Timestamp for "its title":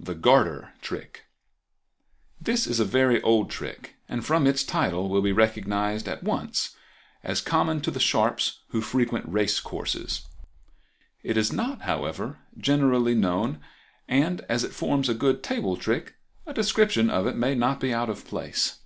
4.46-5.10